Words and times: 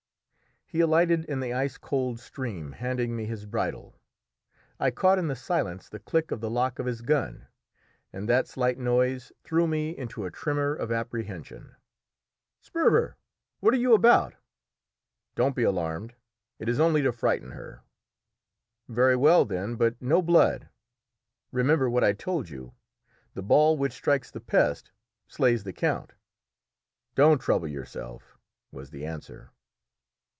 He 0.73 0.79
alighted 0.79 1.25
in 1.25 1.41
the 1.41 1.51
ice 1.51 1.77
cold 1.77 2.17
stream, 2.21 2.71
handing 2.71 3.13
me 3.13 3.25
his 3.25 3.45
bridle. 3.45 3.99
I 4.79 4.89
caught 4.89 5.19
in 5.19 5.27
the 5.27 5.35
silence 5.35 5.89
the 5.89 5.99
click 5.99 6.31
of 6.31 6.39
the 6.39 6.49
lock 6.49 6.79
of 6.79 6.85
his 6.85 7.01
gun, 7.01 7.47
and 8.13 8.29
that 8.29 8.47
slight 8.47 8.77
noise 8.77 9.33
threw 9.43 9.67
me 9.67 9.89
into 9.89 10.23
a 10.23 10.31
tremor 10.31 10.73
of 10.73 10.89
apprehension. 10.89 11.75
"Sperver, 12.61 13.17
what 13.59 13.73
are 13.73 13.77
you 13.77 13.93
about?" 13.93 14.35
"Don't 15.35 15.57
be 15.57 15.63
alarmed; 15.63 16.15
it 16.57 16.69
is 16.69 16.79
only 16.79 17.01
to 17.01 17.11
frighten 17.11 17.51
her." 17.51 17.81
"Very 18.87 19.17
well, 19.17 19.43
then, 19.43 19.75
but 19.75 20.01
no 20.01 20.21
blood. 20.21 20.69
Remember 21.51 21.89
what 21.89 22.05
I 22.05 22.13
told 22.13 22.47
you 22.47 22.73
the 23.33 23.43
ball 23.43 23.77
which 23.77 23.91
strikes 23.91 24.31
the 24.31 24.39
Pest 24.39 24.89
slays 25.27 25.65
the 25.65 25.73
count!" 25.73 26.13
"Don't 27.13 27.39
trouble 27.39 27.67
yourself," 27.67 28.37
was 28.71 28.91
the 28.91 29.05
answer. 29.05 29.51